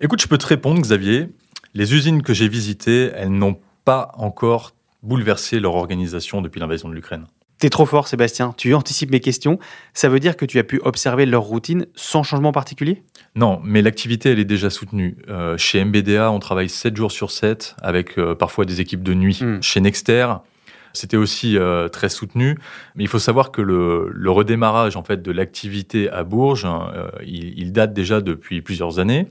Écoute, 0.00 0.22
je 0.22 0.28
peux 0.28 0.38
te 0.38 0.46
répondre, 0.46 0.80
Xavier. 0.80 1.28
Les 1.74 1.92
usines 1.92 2.22
que 2.22 2.32
j'ai 2.32 2.48
visitées, 2.48 3.10
elles 3.16 3.32
n'ont 3.32 3.58
pas 3.84 4.12
encore 4.14 4.72
bouleversé 5.02 5.58
leur 5.58 5.74
organisation 5.74 6.40
depuis 6.40 6.60
l'invasion 6.60 6.88
de 6.88 6.94
l'Ukraine. 6.94 7.26
T'es 7.58 7.68
trop 7.68 7.84
fort, 7.84 8.06
Sébastien. 8.06 8.54
Tu 8.56 8.74
anticipes 8.74 9.10
mes 9.10 9.18
questions. 9.18 9.58
Ça 9.94 10.08
veut 10.08 10.20
dire 10.20 10.36
que 10.36 10.44
tu 10.44 10.60
as 10.60 10.62
pu 10.62 10.80
observer 10.84 11.26
leur 11.26 11.42
routine 11.42 11.86
sans 11.96 12.22
changement 12.22 12.52
particulier? 12.52 13.02
Non, 13.34 13.60
mais 13.64 13.82
l'activité, 13.82 14.30
elle 14.30 14.38
est 14.38 14.44
déjà 14.44 14.70
soutenue. 14.70 15.16
Euh, 15.28 15.58
chez 15.58 15.84
MBDA, 15.84 16.30
on 16.30 16.38
travaille 16.38 16.68
7 16.68 16.96
jours 16.96 17.10
sur 17.10 17.32
7, 17.32 17.74
avec 17.82 18.18
euh, 18.18 18.36
parfois 18.36 18.64
des 18.64 18.80
équipes 18.80 19.02
de 19.02 19.14
nuit. 19.14 19.40
Mm. 19.42 19.60
Chez 19.62 19.80
Nexter, 19.80 20.32
c'était 20.92 21.16
aussi 21.16 21.58
euh, 21.58 21.88
très 21.88 22.08
soutenu. 22.08 22.56
Mais 22.94 23.02
il 23.02 23.08
faut 23.08 23.18
savoir 23.18 23.50
que 23.50 23.62
le, 23.62 24.08
le 24.12 24.30
redémarrage 24.30 24.94
en 24.94 25.02
fait, 25.02 25.22
de 25.22 25.32
l'activité 25.32 26.08
à 26.08 26.22
Bourges, 26.22 26.68
il, 27.26 27.58
il 27.58 27.72
date 27.72 27.92
déjà 27.92 28.20
depuis 28.20 28.62
plusieurs 28.62 29.00
années. 29.00 29.26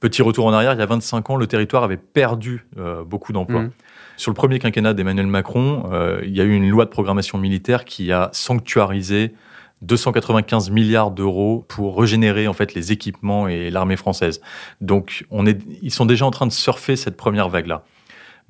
Petit 0.00 0.22
retour 0.22 0.46
en 0.46 0.52
arrière, 0.54 0.72
il 0.72 0.78
y 0.78 0.82
a 0.82 0.86
25 0.86 1.30
ans, 1.30 1.36
le 1.36 1.46
territoire 1.46 1.84
avait 1.84 1.98
perdu 1.98 2.66
euh, 2.78 3.04
beaucoup 3.04 3.34
d'emplois. 3.34 3.62
Mhm. 3.62 3.70
Sur 4.16 4.30
le 4.30 4.34
premier 4.34 4.58
quinquennat 4.58 4.94
d'Emmanuel 4.94 5.26
Macron, 5.26 5.90
euh, 5.92 6.20
il 6.24 6.34
y 6.34 6.40
a 6.40 6.44
eu 6.44 6.54
une 6.54 6.68
loi 6.68 6.86
de 6.86 6.90
programmation 6.90 7.36
militaire 7.38 7.84
qui 7.84 8.10
a 8.10 8.30
sanctuarisé 8.32 9.34
295 9.82 10.70
milliards 10.70 11.10
d'euros 11.10 11.64
pour 11.68 11.98
régénérer 11.98 12.48
en 12.48 12.52
fait 12.52 12.74
les 12.74 12.92
équipements 12.92 13.48
et 13.48 13.70
l'armée 13.70 13.96
française. 13.96 14.40
Donc 14.80 15.26
on 15.30 15.46
est, 15.46 15.58
ils 15.82 15.90
sont 15.90 16.06
déjà 16.06 16.26
en 16.26 16.30
train 16.30 16.46
de 16.46 16.52
surfer 16.52 16.96
cette 16.96 17.16
première 17.16 17.48
vague-là. 17.48 17.84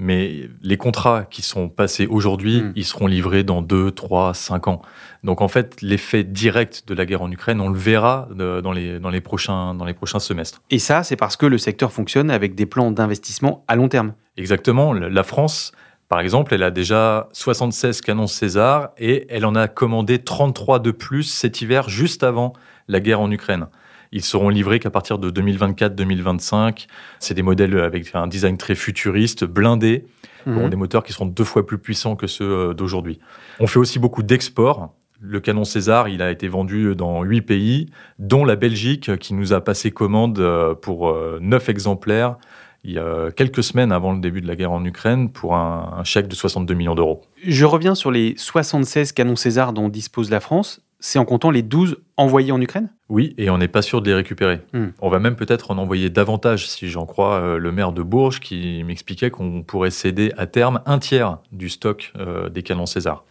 Mais 0.01 0.49
les 0.63 0.79
contrats 0.79 1.25
qui 1.25 1.43
sont 1.43 1.69
passés 1.69 2.07
aujourd'hui, 2.07 2.63
Mm. 2.63 2.73
ils 2.75 2.85
seront 2.87 3.07
livrés 3.07 3.45
dans 3.45 3.61
2, 3.61 3.91
3, 3.91 4.33
5 4.33 4.67
ans. 4.67 4.83
Donc 5.25 5.43
en 5.43 5.49
fait, 5.49 5.77
l'effet 5.83 6.25
direct 6.25 6.89
de 6.89 6.95
la 6.95 7.05
guerre 7.05 7.21
en 7.21 7.31
Ukraine, 7.31 7.61
on 7.61 7.69
le 7.69 7.79
verra 7.79 8.27
euh, 8.41 8.63
dans 8.63 8.73
les, 8.73 8.99
dans 8.99 9.11
les, 9.11 9.21
prochains, 9.21 9.75
dans 9.75 9.85
les 9.85 9.93
prochains 9.93 10.19
semestres. 10.19 10.63
Et 10.71 10.79
ça, 10.79 11.03
c'est 11.03 11.17
parce 11.17 11.37
que 11.37 11.45
le 11.45 11.59
secteur 11.59 11.93
fonctionne 11.93 12.31
avec 12.31 12.55
des 12.55 12.65
plans 12.65 12.91
d'investissement 12.91 13.63
à 13.69 13.77
long 13.77 13.89
terme. 13.89 14.15
Exactement. 14.39 14.95
La 14.95 15.11
la 15.11 15.23
France, 15.23 15.73
par 16.09 16.21
exemple, 16.21 16.55
elle 16.55 16.63
a 16.63 16.71
déjà 16.71 17.29
76 17.33 18.01
canons 18.01 18.27
César 18.27 18.89
et 18.97 19.27
elle 19.29 19.45
en 19.45 19.55
a 19.55 19.69
commandé 19.69 20.19
33 20.19 20.79
de 20.79 20.93
plus 20.93 21.25
cet 21.25 21.61
hiver, 21.61 21.91
juste 21.91 22.25
avant 22.25 22.55
la 22.89 23.01
guerre 23.01 23.21
en 23.21 23.31
Ukraine. 23.31 23.67
Ils 24.13 24.23
seront 24.25 24.49
livrés 24.49 24.79
qu'à 24.81 24.91
partir 24.91 25.19
de 25.19 25.31
2024-2025. 25.31 26.87
C'est 27.19 27.35
des 27.35 27.43
modèles 27.43 27.79
avec 27.79 28.15
un 28.15 28.27
design 28.27 28.57
très 28.57 28.75
futuriste, 28.75 29.45
blindés, 29.45 30.05
Mhm. 30.47 30.71
des 30.71 30.77
moteurs 30.77 31.03
qui 31.05 31.13
seront 31.13 31.27
deux 31.27 31.45
fois 31.45 31.67
plus 31.67 31.77
puissants 31.79 32.17
que 32.17 32.27
ceux 32.27 32.45
euh, 32.71 32.75
d'aujourd'hui. 32.75 33.19
On 33.59 33.67
fait 33.67 33.79
aussi 33.79 33.99
beaucoup 33.99 34.23
d'exports. 34.23 34.95
Le 35.21 35.39
canon 35.39 35.65
César, 35.65 36.09
il 36.09 36.23
a 36.23 36.31
été 36.31 36.49
vendu 36.49 36.97
dans 36.97 37.23
huit 37.23 37.43
pays, 37.43 37.91
dont 38.19 38.47
la 38.47 38.57
Belgique, 38.57 39.19
qui 39.19 39.35
nous 39.35 39.53
a 39.53 39.61
passé 39.61 39.91
commande 39.91 40.39
euh, 40.39 40.75
pour 40.75 41.11
euh, 41.11 41.39
neuf 41.43 41.69
exemplaires 41.69 42.37
il 42.83 42.93
y 42.93 42.99
a 42.99 43.31
quelques 43.37 43.63
semaines 43.63 43.93
avant 43.93 44.15
le 44.15 44.21
début 44.21 44.41
de 44.41 44.47
la 44.47 44.57
guerre 44.57 44.73
en 44.73 44.83
Ukraine 44.87 45.29
pour 45.31 45.55
un, 45.55 45.97
un 45.99 46.05
chèque 46.05 46.29
de 46.29 46.35
62 46.35 46.73
millions 46.73 46.95
d'euros. 46.95 47.21
Je 47.47 47.67
reviens 47.67 47.95
sur 47.95 48.11
les 48.11 48.33
76 48.39 49.13
canons 49.13 49.37
César 49.37 49.75
dont 49.75 49.91
dispose 49.91 50.31
la 50.31 50.41
France. 50.41 50.81
C'est 51.01 51.19
en 51.19 51.25
comptant 51.25 51.51
les 51.51 51.63
12 51.63 51.97
envoyés 52.19 52.53
en 52.53 52.61
Ukraine? 52.61 52.91
Oui, 53.09 53.35
et 53.39 53.49
on 53.49 53.57
n'est 53.57 53.69
pas 53.69 53.81
sûr 53.81 54.03
de 54.03 54.09
les 54.09 54.15
récupérer. 54.15 54.61
Hmm. 54.75 54.89
On 55.01 55.09
va 55.09 55.19
même 55.19 55.35
peut-être 55.35 55.71
en 55.71 55.79
envoyer 55.79 56.11
davantage, 56.11 56.69
si 56.69 56.89
j'en 56.89 57.07
crois 57.07 57.41
euh, 57.41 57.59
le 57.59 57.73
maire 57.73 57.93
de 57.93 58.03
Bourges, 58.03 58.39
qui 58.39 58.85
m'expliquait 58.85 59.31
qu'on 59.31 59.63
pourrait 59.63 59.91
céder 59.91 60.33
à 60.37 60.47
terme 60.47 60.83
un 60.85 60.99
tiers 60.99 61.39
du 61.53 61.71
stock 61.71 62.13
euh, 62.17 62.51
des 62.51 62.63
canons 62.63 62.87
César. 62.87 63.25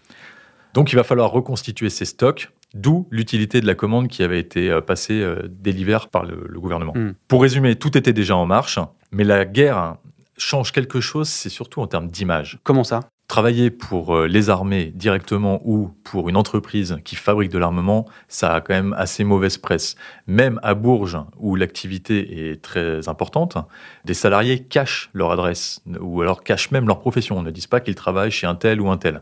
Donc 0.74 0.92
il 0.92 0.96
va 0.96 1.04
falloir 1.04 1.32
reconstituer 1.32 1.90
ces 1.90 2.06
stocks, 2.06 2.50
d'où 2.74 3.08
l'utilité 3.12 3.62
de 3.62 3.68
la 3.68 3.76
commande 3.76 4.08
qui 4.08 4.24
avait 4.24 4.40
été 4.40 4.72
euh, 4.72 4.82
passée 4.82 5.24
dès 5.48 5.72
l'hiver 5.72 6.10
par 6.10 6.26
le, 6.26 6.46
le 6.50 6.60
gouvernement. 6.60 6.94
Hmm. 6.96 7.14
Pour 7.28 7.44
résumer, 7.44 7.76
tout 7.76 7.96
était 7.98 8.14
déjà 8.14 8.36
en 8.36 8.48
marche, 8.48 8.80
mais 9.12 9.24
la 9.24 9.46
guerre 9.46 9.96
change 10.38 10.72
quelque 10.72 11.02
chose, 11.02 11.30
c'est 11.30 11.50
surtout 11.50 11.82
en 11.82 11.88
termes 11.88 12.08
d'image. 12.08 12.60
Comment 12.64 12.84
ça? 12.84 13.02
Travailler 13.30 13.70
pour 13.70 14.16
euh, 14.16 14.28
les 14.28 14.50
armées 14.50 14.92
directement 14.96 15.62
ou 15.64 15.92
pour 16.04 16.30
une 16.30 16.36
entreprise 16.36 16.98
qui 17.06 17.16
fabrique 17.16 17.52
de 17.52 17.60
l'armement, 17.60 18.08
ça 18.28 18.56
a 18.56 18.60
quand 18.60 18.74
même 18.74 18.94
assez 18.98 19.24
mauvaise 19.24 19.60
presse. 19.60 19.96
Même 20.26 20.60
à 20.64 20.74
Bourges, 20.74 21.20
où 21.38 21.56
l'activité 21.56 22.50
est 22.50 22.60
très 22.60 23.08
importante, 23.08 23.56
des 24.04 24.16
salariés 24.16 24.64
cachent 24.64 25.12
leur 25.14 25.30
adresse 25.30 25.84
ou 26.02 26.24
alors 26.24 26.44
cachent 26.44 26.72
même 26.72 26.88
leur 26.88 27.00
profession, 27.00 27.44
ne 27.44 27.52
disent 27.52 27.68
pas 27.68 27.82
qu'ils 27.82 27.94
travaillent 27.94 28.32
chez 28.32 28.48
un 28.48 28.56
tel 28.56 28.82
ou 28.82 28.90
un 28.90 28.98
tel. 28.98 29.22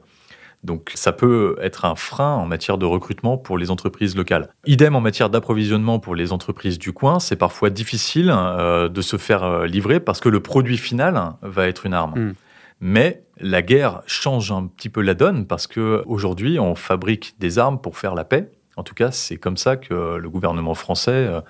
Donc 0.64 0.94
ça 0.96 1.12
peut 1.12 1.58
être 1.62 1.84
un 1.84 1.96
frein 1.96 2.34
en 2.36 2.46
matière 2.46 2.78
de 2.78 2.86
recrutement 2.86 3.38
pour 3.38 3.58
les 3.58 3.72
entreprises 3.72 4.16
locales. 4.16 4.48
Idem 4.66 4.96
en 4.96 5.02
matière 5.02 5.30
d'approvisionnement 5.30 6.00
pour 6.00 6.16
les 6.16 6.32
entreprises 6.32 6.80
du 6.80 6.94
coin, 6.94 7.20
c'est 7.20 7.36
parfois 7.36 7.70
difficile 7.70 8.34
euh, 8.34 8.88
de 8.88 9.02
se 9.02 9.18
faire 9.18 9.44
euh, 9.44 9.68
livrer 9.68 10.00
parce 10.00 10.22
que 10.22 10.30
le 10.30 10.40
produit 10.40 10.78
final 10.78 11.34
va 11.42 11.68
être 11.68 11.86
une 11.86 11.94
arme. 11.94 12.18
Mm. 12.18 12.34
Mais 12.80 13.27
la 13.40 13.62
guerre 13.62 14.02
change 14.08 14.52
un 14.52 14.68
petit 14.68 14.90
peu 14.90 15.02
la 15.02 15.14
donne 15.14 15.46
parce 15.46 15.68
que 15.68 16.04
aujourd'hui 16.06 16.60
on 16.60 16.76
fabrique 16.76 17.36
des 17.40 17.60
armes 17.60 17.80
pour 17.80 17.98
faire 17.98 18.16
la 18.16 18.24
paix. 18.24 18.52
En 18.76 18.84
tout 18.84 18.94
cas, 18.94 19.12
c'est 19.12 19.38
comme 19.38 19.58
ça 19.58 19.76
que 19.76 20.18
le 20.18 20.30
gouvernement 20.30 20.76
français 20.76 21.12
euh, 21.12 21.42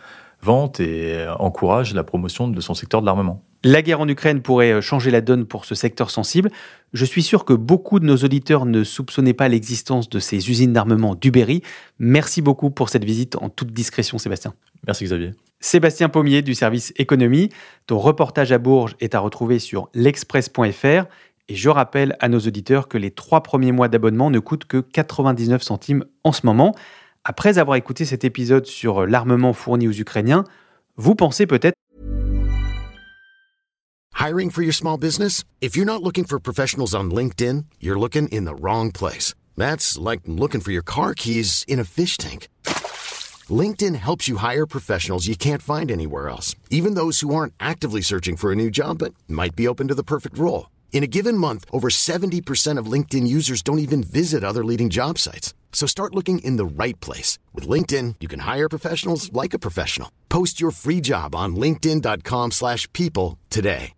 vante 0.41 0.79
et 0.79 1.13
euh, 1.13 1.35
encourage 1.35 1.93
la 1.93 2.03
promotion 2.03 2.47
de 2.47 2.61
son 2.61 2.73
secteur 2.73 3.01
de 3.01 3.05
l'armement. 3.05 3.43
La 3.63 3.81
guerre 3.81 3.99
en 3.99 4.07
Ukraine 4.07 4.41
pourrait 4.41 4.71
euh, 4.71 4.81
changer 4.81 5.11
la 5.11 5.21
donne 5.21 5.45
pour 5.45 5.65
ce 5.65 5.75
secteur 5.75 6.09
sensible. 6.09 6.51
Je 6.93 7.05
suis 7.05 7.23
sûr 7.23 7.43
que 7.43 7.53
beaucoup 7.53 7.99
de 7.99 8.05
nos 8.05 8.17
auditeurs 8.17 8.65
ne 8.65 8.83
soupçonnaient 8.83 9.33
pas 9.33 9.49
l'existence 9.49 10.09
de 10.09 10.19
ces 10.19 10.49
usines 10.49 10.73
d'armement 10.73 11.15
du 11.15 11.31
Berry. 11.31 11.63
Merci 11.99 12.41
beaucoup 12.41 12.69
pour 12.69 12.89
cette 12.89 13.03
visite 13.03 13.35
en 13.35 13.49
toute 13.49 13.71
discrétion, 13.71 14.17
Sébastien. 14.17 14.53
Merci 14.85 15.05
Xavier. 15.05 15.31
Sébastien 15.59 16.07
Pommier 16.07 16.43
du 16.43 16.53
service 16.53 16.93
économie. 16.97 17.49
Ton 17.87 17.97
reportage 17.97 18.51
à 18.51 18.59
Bourges 18.59 18.95
est 18.99 19.15
à 19.15 19.19
retrouver 19.19 19.57
sur 19.57 19.89
l'express.fr. 19.95 21.05
Et 21.49 21.55
je 21.55 21.69
rappelle 21.69 22.17
à 22.19 22.27
nos 22.27 22.39
auditeurs 22.39 22.87
que 22.87 22.97
les 22.97 23.11
trois 23.11 23.41
premiers 23.41 23.71
mois 23.71 23.87
d'abonnement 23.87 24.29
ne 24.29 24.39
coûtent 24.39 24.65
que 24.65 24.81
99 24.81 25.63
centimes 25.63 26.05
en 26.23 26.33
ce 26.33 26.45
moment. 26.45 26.75
Après 27.23 27.57
avoir 27.57 27.77
écouté 27.77 28.05
cet 28.05 28.23
épisode 28.25 28.65
sur 28.65 29.05
l'armement 29.05 29.53
fourni 29.53 29.87
aux 29.87 29.93
Ukrainiens, 29.93 30.43
vous 30.97 31.15
pensez 31.15 31.47
peut-être 31.47 31.75
Hiring 34.19 34.49
for 34.49 34.63
your 34.63 34.73
small 34.73 34.97
business? 34.97 35.43
If 35.61 35.77
you're 35.77 35.85
not 35.85 36.01
looking 36.01 36.25
for 36.25 36.39
professionals 36.39 36.95
on 36.95 37.11
LinkedIn, 37.11 37.65
you're 37.79 37.99
looking 37.99 38.27
in 38.29 38.45
the 38.45 38.55
wrong 38.55 38.91
place. 38.91 39.35
That's 39.55 39.97
like 39.97 40.21
looking 40.25 40.59
for 40.59 40.71
your 40.71 40.83
car 40.83 41.13
keys 41.13 41.63
in 41.67 41.79
a 41.79 41.85
fish 41.85 42.17
tank. 42.17 42.47
LinkedIn 43.49 43.95
helps 43.95 44.27
you 44.27 44.37
hire 44.37 44.65
professionals 44.65 45.27
you 45.27 45.35
can't 45.35 45.61
find 45.61 45.91
anywhere 45.91 46.29
else, 46.29 46.55
even 46.69 46.95
those 46.95 47.21
who 47.21 47.33
aren't 47.33 47.53
actively 47.59 48.01
searching 48.01 48.35
for 48.35 48.51
a 48.51 48.55
new 48.55 48.69
job 48.69 48.97
but 48.97 49.13
might 49.29 49.55
be 49.55 49.67
open 49.67 49.87
to 49.87 49.95
the 49.95 50.03
perfect 50.03 50.37
role. 50.37 50.67
In 50.91 51.03
a 51.03 51.07
given 51.07 51.37
month, 51.37 51.63
over 51.71 51.89
70% 51.89 52.79
of 52.79 52.91
LinkedIn 52.91 53.27
users 53.27 53.61
don't 53.61 53.79
even 53.79 54.01
visit 54.01 54.43
other 54.43 54.65
leading 54.65 54.89
job 54.89 55.19
sites. 55.19 55.53
So 55.71 55.85
start 55.85 56.15
looking 56.15 56.39
in 56.39 56.57
the 56.57 56.65
right 56.65 56.99
place. 56.99 57.37
With 57.53 57.69
LinkedIn, 57.69 58.15
you 58.19 58.27
can 58.27 58.39
hire 58.39 58.67
professionals 58.67 59.31
like 59.31 59.53
a 59.53 59.59
professional. 59.59 60.09
Post 60.29 60.59
your 60.59 60.71
free 60.71 61.01
job 61.01 61.35
on 61.35 61.55
linkedin.com/people 61.55 62.51
slash 62.51 62.91
people 62.93 63.37
today. 63.49 63.93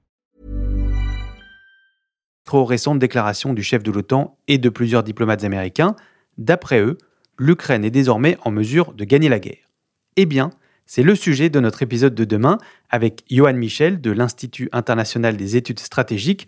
aux 2.54 2.66
récentes 2.66 3.00
déclarations 3.00 3.54
du 3.54 3.64
chef 3.64 3.84
de 3.84 3.92
l'OTAN 3.92 4.38
et 4.48 4.58
de 4.58 4.70
plusieurs 4.70 5.04
diplomates 5.04 5.44
américains, 5.44 5.96
d'après 6.38 6.80
eux, 6.80 6.98
l'Ukraine 7.38 7.86
est 7.86 7.92
désormais 7.92 8.38
en 8.44 8.52
mesure 8.52 8.94
de 8.94 9.04
gagner 9.04 9.30
la 9.30 9.40
guerre. 9.40 9.70
Eh 10.16 10.26
bien, 10.26 10.52
c'est 10.86 11.04
le 11.04 11.16
sujet 11.16 11.50
de 11.50 11.60
notre 11.60 11.84
épisode 11.84 12.16
de 12.16 12.26
demain 12.26 12.58
avec 12.90 13.24
Johan 13.30 13.54
Michel 13.54 14.02
de 14.02 14.12
l'Institut 14.12 14.70
international 14.72 15.38
des 15.38 15.56
études 15.56 15.80
stratégiques. 15.80 16.48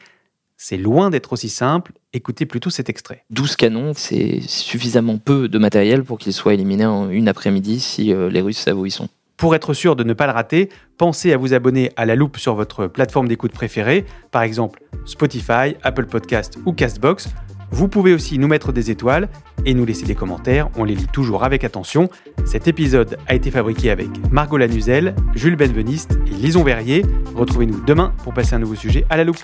C'est 0.64 0.78
loin 0.78 1.10
d'être 1.10 1.34
aussi 1.34 1.50
simple, 1.50 1.92
écoutez 2.14 2.46
plutôt 2.46 2.70
cet 2.70 2.88
extrait. 2.88 3.24
12 3.32 3.56
canons, 3.56 3.94
c'est 3.96 4.42
suffisamment 4.42 5.18
peu 5.18 5.50
de 5.50 5.58
matériel 5.58 6.04
pour 6.04 6.20
qu'ils 6.20 6.34
soient 6.34 6.54
éliminés 6.54 6.86
en 6.86 7.10
une 7.10 7.28
après-midi 7.28 7.80
si 7.80 8.14
euh, 8.14 8.30
les 8.30 8.42
Russes 8.42 8.60
savent 8.60 8.78
où 8.78 8.86
ils 8.86 8.92
sont. 8.92 9.10
Pour 9.38 9.56
être 9.56 9.74
sûr 9.74 9.96
de 9.96 10.04
ne 10.04 10.14
pas 10.14 10.28
le 10.28 10.34
rater, 10.34 10.70
pensez 11.00 11.34
à 11.34 11.38
vous 11.38 11.56
abonner 11.56 11.90
à 11.96 12.06
la 12.06 12.14
loupe 12.14 12.38
sur 12.38 12.54
votre 12.54 12.86
plateforme 12.86 13.28
d'écoute 13.28 13.54
préférée, 13.54 14.06
par 14.30 14.44
exemple 14.44 14.84
Spotify, 15.06 15.78
Apple 15.82 16.06
Podcast 16.06 16.60
ou 16.68 16.74
Castbox. 16.74 17.30
Vous 17.72 17.88
pouvez 17.88 18.14
aussi 18.14 18.38
nous 18.38 18.48
mettre 18.48 18.72
des 18.72 18.92
étoiles 18.92 19.30
et 19.66 19.74
nous 19.74 19.86
laisser 19.86 20.06
des 20.06 20.14
commentaires, 20.14 20.70
on 20.76 20.84
les 20.84 20.94
lit 20.94 21.08
toujours 21.12 21.44
avec 21.44 21.64
attention. 21.64 22.08
Cet 22.46 22.68
épisode 22.68 23.18
a 23.26 23.34
été 23.34 23.50
fabriqué 23.50 23.90
avec 23.90 24.10
Margot 24.30 24.58
Lanuzel, 24.58 25.16
Jules 25.34 25.56
Benveniste 25.56 26.20
et 26.28 26.36
Lison 26.36 26.64
Verrier. 26.64 27.04
Retrouvez-nous 27.34 27.82
demain 27.82 28.14
pour 28.24 28.36
passer 28.36 28.54
un 28.54 28.60
nouveau 28.60 28.76
sujet 28.76 29.08
à 29.10 29.18
la 29.18 29.24
loupe. 29.24 29.44